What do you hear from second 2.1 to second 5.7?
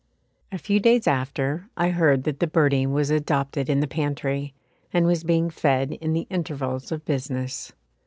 that the birdie was adopted in the pantry, and was being